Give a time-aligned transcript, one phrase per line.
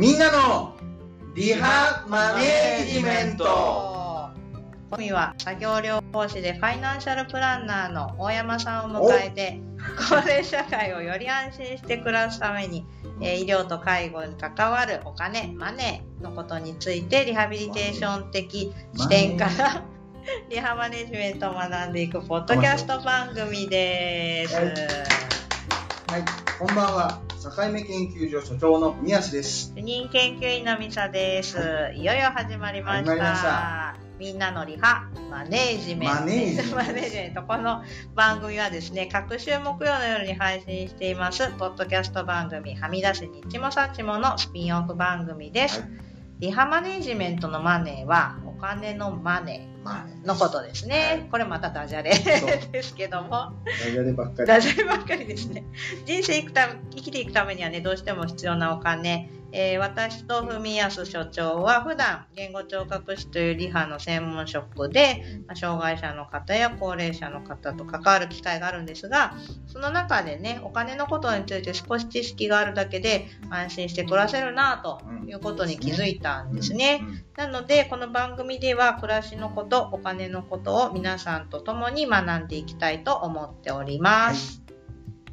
[0.00, 0.78] みんなの
[1.34, 4.30] リハマネージメント。
[4.92, 9.60] 今日は作業療法士でファイナンシャルプランナーの大山さんを迎えて
[10.08, 12.86] 高齢社会をより安心して暮らすために、
[13.20, 19.84] えー医療と介護に関わるお金マネーのことについてリハビリテーション的視点から
[20.48, 24.54] リハマネジメントを学んでいくポッドキャスト番組です。
[24.54, 24.64] はい。
[24.64, 24.74] はい、
[26.58, 27.29] こんばんは。
[27.40, 29.72] 境目研究所所長の宮橋です。
[29.74, 31.56] 主任研究員のミサです。
[31.94, 33.96] いよいよ始まりました。
[34.18, 36.14] みんなのリハ、マネージメント。
[36.76, 37.42] マネージメント。
[37.44, 37.82] この
[38.14, 45.80] 番組はですね、各週木曜の夜に配信しています、ポッドキャスト番組、はみ出しにちもさちものスピンオフ番組です。
[45.80, 45.90] はい
[46.40, 50.98] リハマネージメントのマネーは、お金のマネーのことですね。
[50.98, 52.10] はいこれまたダジャレ
[52.72, 53.52] ですけども。
[53.64, 54.48] ダジャレばっかり。
[54.48, 55.64] ダジャレばっかりですね。
[56.04, 59.30] 人生生くた生きていくためにはね、どうしても必要なお金。
[59.52, 69.34] えー私と文康所長は普段言語聴覚士というリハの専門職で、まあ障害者の方や高齢者の方と関わる機会があるんですが、
[69.66, 77.00] その中でね、お金のことについて少し知識があるだけで安心して暮らせるなということに気づいたんですね。
[77.02, 77.24] うん。
[77.36, 84.62] なので、この番組では暮らしのこと、お金のことを皆さんと共に学んでいきたいと思っております。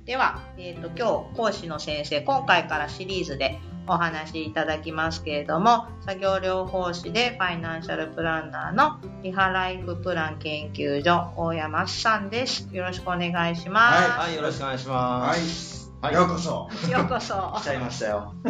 [0.06, 12.68] では、えっ、と、今日、講師の先生、今回からシリーズでお話しいただきますけれども、作業療法士でファイナンシャルプランナーのリハライフプラン研究所、大山さんです。
[12.72, 15.78] よろしくお願いしまはい、よろしくお願いしまはいす。。
[16.00, 16.70] はいようこそ。
[16.72, 16.92] す。
[16.92, 17.34] ようこそ。
[17.58, 18.34] 来ちゃいましたよ。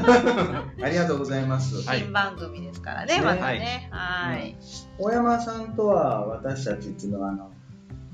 [0.84, 1.88] ありがとうございます。
[1.88, 3.88] はい新番組ですからね、ねまたね。
[3.92, 4.58] はい。
[5.00, 7.52] 大山さんとは私たちっていうのはあの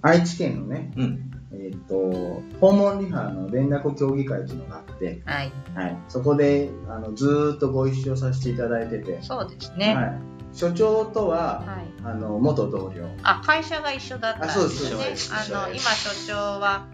[0.03, 1.33] 愛知県のね、うん。
[1.54, 5.52] えっ、と訪問リハの連絡協議会っていうのがあって、はい。
[5.76, 9.96] はい、そこであのずーっとご一緒させていただいてて、そうですね。
[9.96, 10.19] はい、
[10.53, 13.08] 所長とは、はいあの元同僚。
[13.24, 14.66] あ、会社が一緒だったんですね。
[14.66, 16.88] あそうですあの、今所長は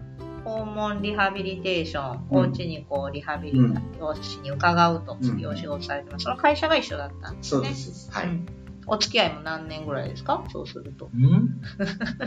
[0.44, 6.24] 訪問リハビリテーション、うんお家にこうリハビリうんをしに伺うとうんいうお仕事されてます。
[6.24, 7.60] その会社が一緒だったんですね。
[7.60, 8.10] そうです。
[8.12, 8.26] はい。
[8.26, 8.46] うん
[8.92, 10.44] お付き合いも何年ぐらいですか？
[10.52, 11.08] そうすると。
[11.14, 11.60] うん？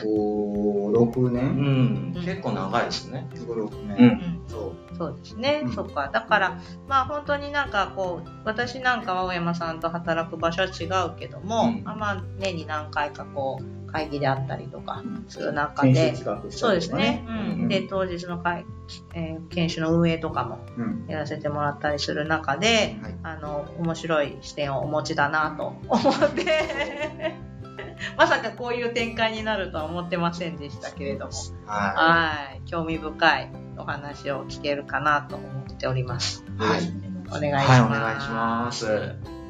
[0.06, 2.14] おー6う年、ん。
[2.24, 3.28] 結構長いですね。
[3.36, 3.98] 5、6う年。
[3.98, 4.74] うんそう。
[4.98, 6.10] そうですね、うんそっか。
[6.14, 6.58] だから、
[6.88, 16.98] まあ本当になんかこう、私なんかは大山さんと働く場所は違うけども、うんまあまあ年に何回かこう、会議であったりとかうんする中研で、修企画したそうですね。
[16.98, 17.26] ね。
[17.28, 17.32] う
[17.66, 18.66] ん、で、当日の会、
[19.14, 21.06] えー研修の運営とかもうん。
[21.08, 27.36] やらせてもらったりする中で、はいあの、面白い視点をお持ちだなと 思って、
[28.18, 31.32] まさかこういう展開になるとは思ってませんでしたけれども、
[31.68, 36.44] ははい、興味深いお話を聞けるかなと思っております。
[36.58, 36.62] い。
[36.62, 36.82] はい。
[37.30, 37.70] お願いします。
[37.70, 39.43] はい、お願いします。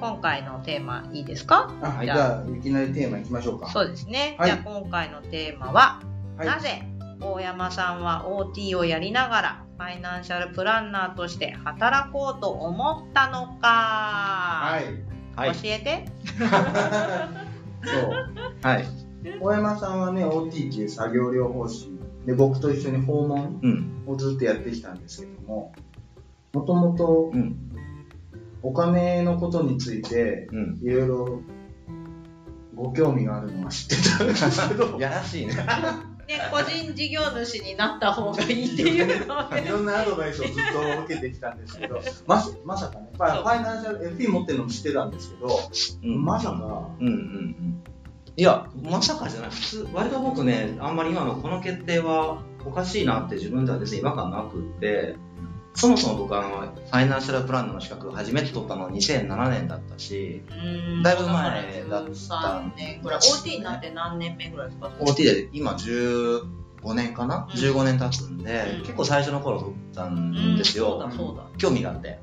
[0.00, 1.70] 今回のテーマいいですか？
[1.82, 3.68] あ、じゃあじゃあ、いきなりテーマいきましょうか。
[3.68, 4.36] そうですね。
[4.38, 6.00] はいじゃあ今回のテーマは、
[6.38, 6.46] はい。
[6.46, 6.82] なぜ
[7.20, 14.84] 大山さんは OT をやりながらファイナンシャルプランナーとして働こうと思ったのか、はい。
[15.36, 15.54] はい。
[15.54, 16.06] 教えて。
[17.84, 18.26] そう。
[18.62, 18.84] はい。
[19.38, 21.90] 大山さんはね、OT っていう作業療法士
[22.24, 24.02] で、僕と一緒に訪問うん。
[24.06, 25.72] をずっとやってきたんですけども、
[26.54, 27.69] もともとうん。
[28.62, 30.80] お金のことについて、うん。
[30.82, 31.42] いろいろ
[32.74, 35.54] ご興味があるのは知ってたんですけど、 やらしいね。
[35.54, 39.62] ね、個人事業主になった方がいいっていうのをね。
[39.66, 45.48] いろんなアドバイスをずっと受けてきたんですけど、まさまさかね、ファイナンシャル FP 持ってるのも知ってたんですけど、
[46.04, 46.24] うん。
[46.24, 46.54] まさか、
[47.00, 47.82] うんうんうん。
[48.36, 49.50] いや、まさかじゃない。
[49.50, 55.16] 普通、割と僕ね、あんまり今のこの決定はおかしいなって自分では別に違和感なくって、
[55.80, 66.44] そもそも僕はあの、ファイナンシャルプランナーの資格を初めて取ったのは2007年だったし、うんだいぶ前だった13年ぐらい OT になって何年目ぐらいですか？OT で今15
[66.94, 70.98] 年かな、うん ?15 年経つんで、うん結構最初の頃取ったんですそうよ。
[70.98, 72.18] だそうだ、興味があって。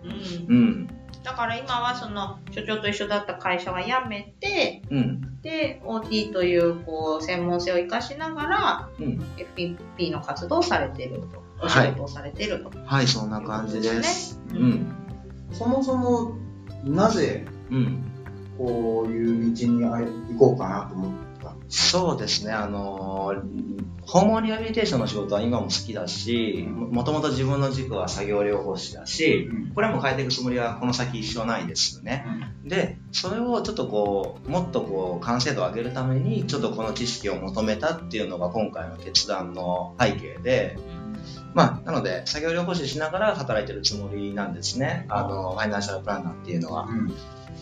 [0.48, 0.88] うんうん。
[1.24, 5.42] だから今はその所長と一緒だった会社は辞めてうん。
[5.42, 9.22] で OT というこう専門性を生かしながらうん。
[9.36, 14.40] FPP の活動をされているとお仕はい事をされていると、はい、そんな感じです。
[14.54, 14.96] ねうん。
[15.52, 16.36] そもそも
[16.84, 18.04] なぜうん。
[18.58, 21.12] こういう道に行こうかなと思っ
[21.42, 21.54] た？
[21.70, 23.78] そうですね、あのー
[24.10, 32.26] 訪問リハビリテーションの仕事は今も好きだし、ももともと自分の軸は作業療法士だし、これはもう変えていくつもりはこの先一生ないですよね。
[32.64, 40.78] で、それをちょっとこう、もっとこう、完成度を上げるために、ちょっとこの知識を求めたっていうのが今回の決断の背景で、
[41.54, 45.06] まあ、なので、作業療法士しながら働いてるつもりなんですね。
[45.10, 46.88] あの、ファイナンシャルプランナーっていうのは。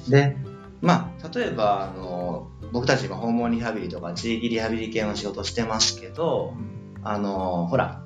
[0.10, 0.38] で、
[0.82, 6.54] まあ、例えば、あの、僕たち今訪問リハビリとか地域リハビリ系の仕事してますけど、
[7.04, 8.02] あの、ほら、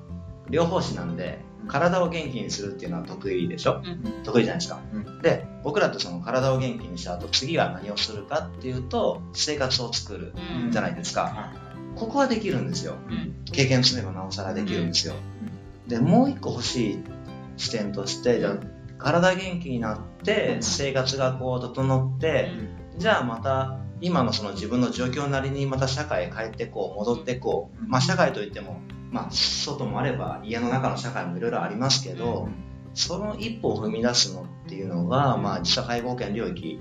[0.50, 1.40] 療法士なんで、
[1.70, 10.34] 体を元気にするっていうのは得意でしょ、うん、得意じゃないですか、うん、で僕らってその体を元気にした後次は何をするかっていうと生活を作る
[10.72, 11.54] じゃないですか、
[11.94, 12.96] うん、ここはできるんですよ、
[13.52, 15.14] 経験積めばなおさらできるんですよ、
[15.90, 17.04] でもう一個欲しい
[17.58, 18.58] 視点としてじゃ
[18.98, 22.52] 体元気になって生活がこう整って、
[22.98, 28.82] じゃあまた今のその自分の状況なりにまた社会へ帰ってこう戻ってこう、まあ、社会といっても
[29.12, 32.48] まあ、外もあれば家の中の社会もいろいろありますけど、
[32.94, 36.80] その一歩を踏み出すのっていうのが、まあ、自社介護保険領域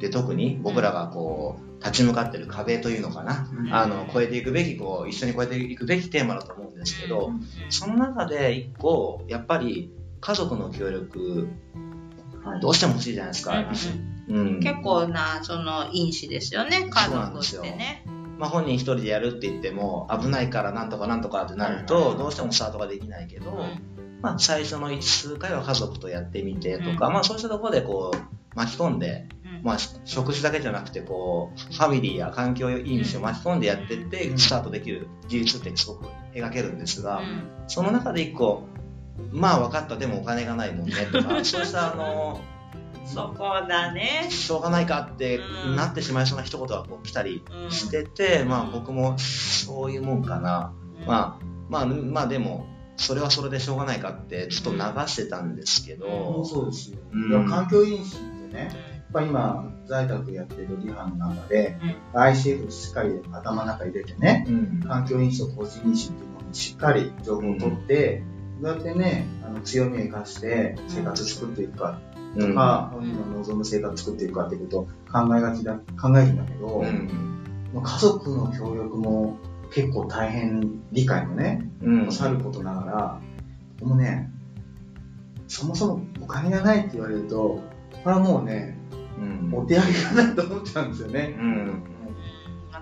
[0.00, 7.32] で特に僕らがこう立ち向かってる壁というのかな、うん、あの超えていくべきこう一緒に超えていくべきテーマだと思うんですけど、
[7.70, 9.90] その中で一個やっぱり
[10.20, 11.48] 家族の協力、
[12.60, 13.64] どうしても欲しいじゃないですか。
[14.28, 16.88] うん、結構なその因子ですよね。
[16.88, 18.04] 家族ってね。
[18.38, 23.66] まあ、本人一人でやるって言っても危ないからなんとかなんとかってなるとどうしてもスタートができないけど、
[24.22, 29.26] まあ、最初の数回は家族とやってみてとか、まあ、そうしたところでこう巻き込んで、
[29.62, 37.22] まあ、食事だけじゃなくてこうファミリーや環境因子を巻き込んでやってってスタートできる自立ってすごく描けるんですが
[37.68, 38.64] その中で一個
[39.30, 42.40] まあ分かったでもお金がないもんねとか そうしたあの
[43.04, 44.28] そこだね。
[44.30, 45.40] しょうがないかって
[45.76, 50.72] なってしまいそうな一言がこう来たりしてて、うん、まあ僕もそういうもんかな。
[51.00, 52.66] うん、まあ、まあ、まあでも、
[52.96, 56.36] それはそれでしょうがないかってちょっと流してたんですけど。
[56.38, 56.98] うん、そうですよ。
[57.12, 61.78] うん、環境因子ってね、ぱ今、在宅やってるリハの中で、
[62.14, 64.46] ICF しっかり頭の中に入れてね、
[64.86, 68.22] 環境因子と個人因子っていうのにしっかり情報を取って、
[68.60, 71.98] どうやってね、あの強みを生かして生活作っていくか
[72.38, 79.38] とか、本人の望む生活作っていくかっていうことを考えがちだ、考えるんだけど、うん、家族の協力も
[79.72, 83.20] 結構大変、理解もね、うん、さることながら、
[83.82, 84.30] もうね、
[85.48, 87.60] そもそもお金がないって言われると、
[88.04, 88.79] これはもうね、うん、
[89.52, 91.36] お手上げかなと思っちゃうんですよね。
[91.38, 91.82] うん。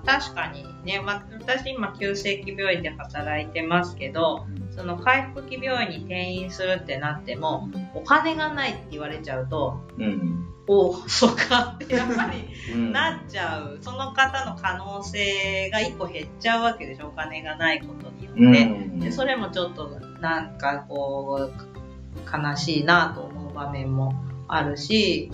[0.05, 11.75] 確かにね、ま私今急性期病院で働いてますけど、その回復期病院に転院するってなっても、お金がないって言われちゃうと、うん、おお、そうか。
[11.75, 18.41] っ てやっぱりなっちゃう、うん、その方の可能性が一個減っちゃうわけでしょ、お金がないことによって。
[18.41, 24.15] うん、でそれもちょっとなんかこう、悲しいなと思う場面も
[24.47, 25.33] あるし、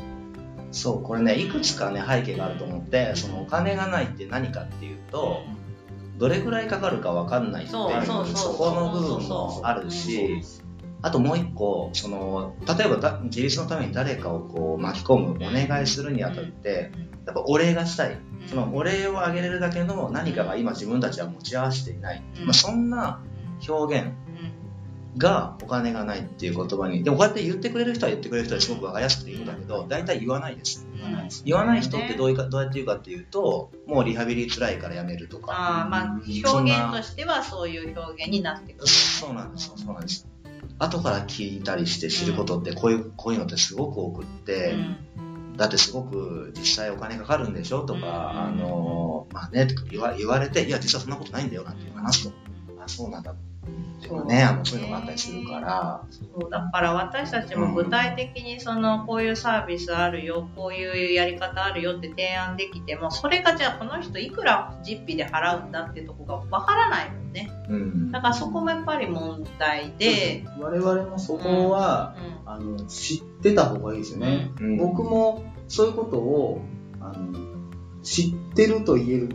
[0.74, 5.42] そう、これね、いくつかね、背景があると思って、そのお金がないって何かっていうと、
[6.18, 10.42] どれぐらいかかるか分かんないっていうそこの部分もあるし
[11.02, 16.92] あともう一個その例えば自立のために誰かをこう巻き込むお願いするにあたって
[17.26, 18.18] やっぱお礼がしたい。
[18.46, 23.22] そのお礼をあげれるだけの何かが今自分たちは持ち合わせていない、まあ、そんな
[23.66, 24.12] 表現
[25.16, 30.86] がお金がないっていう言葉にでもこうやって言ってくれる人は言ってくれる人はすごく分かりやすくていいんだけど大体言わないです。
[31.44, 35.82] 言わない人ってどういうかどうやって言うかっていうともうリハビリつらいからやめるとか。
[35.82, 40.26] あまあ表現としてはそういう表現になってくる、ね、そうなんですそうなんです。
[40.78, 44.72] 後から聞いたりして知ることってこういう、こういうのってすごく多くって、
[45.16, 52.34] うん、だってすごく実際お金かかるんでしょとか、うん、あのまあね言わ言われていや実はそんなことないんだよなんて話すと
[52.82, 53.34] あそうなんだ
[54.26, 56.04] ね、あのそういうのがあったりするから。
[56.10, 67.50] そうだから私たちも具体的にその、こういうサービスあるよ、こういうやり方あるよって提案できても、それがじゃあこの人いくら実費で払うんだっていうとこがわからないもんね。
[67.68, 70.44] うん、だからそこもやっぱり問題で。
[70.60, 72.14] 我々もそこは、
[72.46, 74.50] うん、あの知ってた方がいいですよね。
[74.60, 76.60] うん、僕もそういうことを
[77.00, 77.38] あの
[78.02, 79.28] 知ってると言える。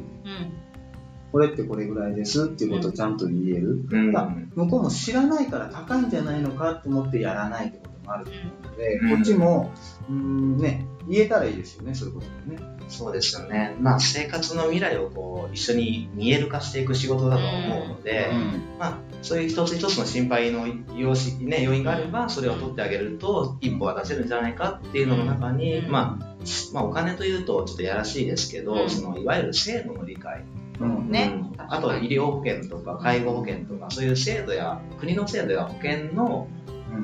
[1.33, 3.85] うんこれってこれぐらいですっていうことをちゃんと言える。
[3.89, 4.11] うん、
[4.55, 9.71] 向こうも知らないから高いんじゃないのかって思ってやらないってこともあると思うので、うん、こっちも、
[10.09, 12.79] うんね、言えたらいいですよね、そういうこともね。
[12.87, 13.75] そうですよね。
[13.79, 26.29] まあ、生活の未来をこう、一緒に見える化していく仕事だと思うので、うん、まあ、そういう一つ一つの心配の要し、ね、要因があれば、それを取ってあげると、一歩は出せるんじゃないかっていうのの中に、まあ、
[26.73, 30.43] まあ、お金というとちょっとやらしいですけど、そのいわゆる制度の理解
[30.79, 31.11] うん。
[31.11, 36.47] ね、うん、あと医療保険とか介護保険とかそういう制度や国の制度や保険の、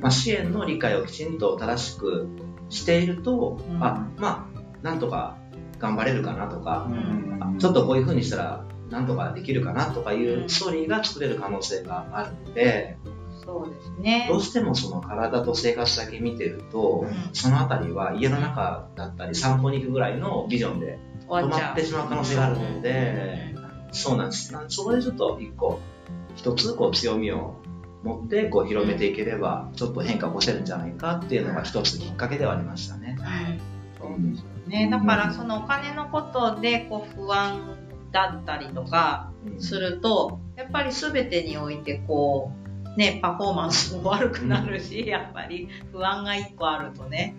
[0.01, 2.27] まあ、支援の理解をきちんと正しく
[2.69, 5.37] していると、うん、あまあなんとか
[5.79, 12.97] 頑張れるかなとか、うん、ちょっとこういうふうにしたらなんとかできるかなとかいうストーリーが作れる可能性があるので、
[13.43, 14.27] そうですね。
[14.29, 23.54] どうしてもその体と生活だけ見てると、うん、そのあたりは家の中だったり散歩に行くぐらいのビジョンで止まってしまう可能性があるので、
[23.95, 24.53] そうなんです。
[24.69, 25.79] そこでちょっと一個、
[26.35, 27.55] 一つこう強みを
[28.03, 33.17] 持ってこう広めていければ、ちょっと変化を起こせるんじゃないかっていうのが一つきっかけではありましたね。
[33.21, 33.59] はい。
[33.97, 34.89] そうですよね。
[34.91, 37.77] だからそのお金のことでこう不安
[38.11, 42.51] だったりとかすると、やっぱり全てにおいてこ
[42.95, 47.35] う、ね、パフォーマンスも悪くなるし、やっぱり不安が一個あるとね。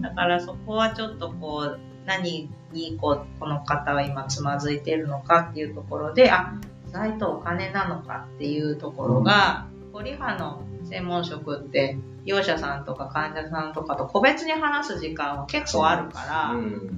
[0.00, 6.54] だからそこはちょっとこう、何にこうこの方は今つまずいているのかっていうところで、あ、
[6.88, 16.54] 財とお金なのかっていうところが、ゴリハの専門職って業者さんとか患者さんとかと個別に話す時間は結構あるから、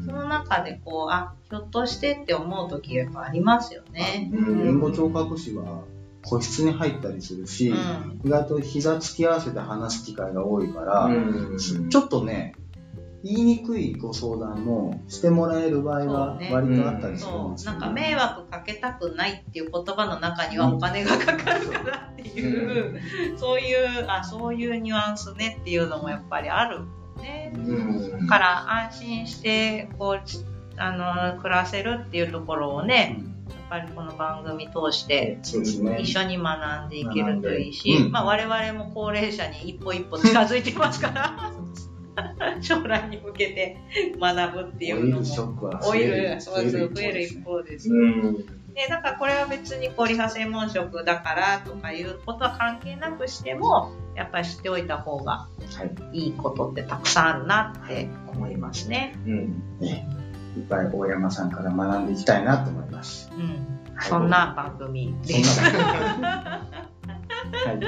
[0.07, 4.31] その中でこう、あ、ひょっとしてって思う時やっぱありますよね。
[4.33, 5.83] 言語聴覚士は
[6.25, 11.11] 個室に入ったりするし、うん、意外と膝つき合わせて話す機会が多いから、
[11.91, 12.55] ちょっとね、
[13.25, 23.01] 言いにくいご相談もしてもらえる場合は割とあったりするんですよ、ね、なんか迷惑かけたくないっていう言葉の中にはお金がかかるからっていう、
[23.33, 26.81] うん、そういうあそういうニュアンスねっていうのもやっぱりある
[27.19, 30.23] ね、うん、から安心してこう
[30.77, 41.53] あの暮らせるっていうところをね、やっぱりこの番組通して一緒に学んでいけるといいし、まあ、我々も高齢者に一歩一歩近づいてますから
[42.61, 43.77] 将来に向けて
[44.21, 45.81] 学ぶっていうのも。
[45.85, 46.53] オイル増
[47.01, 47.89] える一方です。
[47.89, 55.49] で、だからこれは別にこうリハ専門職だからとかいうことは関係なくしても、やっぱり知っておいた方が
[56.13, 59.15] いいことってたくさんあるなって思いますね。
[59.27, 59.63] うん。
[59.81, 60.07] ね
[60.57, 63.31] いっぱい大山さんから学んでいきたいなと思います。
[63.35, 63.67] うん。
[64.01, 65.61] そんな番組です。
[67.53, 67.79] はい、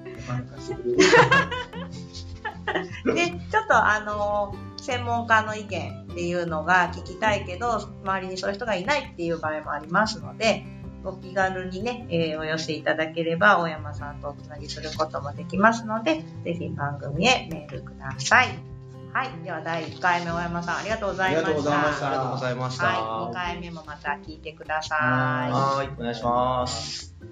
[3.14, 10.64] で、ちょっとあの専門家の意見っていうのが聞きたいけど、周りにそういう人がいないっていう場合もありますので、
[11.04, 18.48] お気軽にね、えー、お寄せいただければ、大山さんとおつなぎすることもできますので、ぜひ番組へメールください。
[19.12, 19.30] はい。
[19.44, 21.48] では、第1回目、大山さん、ありがとうございました。
[21.48, 22.06] ありがとうございました。
[22.06, 22.86] ありがとうございました。
[22.86, 23.30] はい。
[23.30, 25.52] 2回目もまた聞いてください。
[25.52, 25.88] はい。
[25.98, 27.31] お願いします。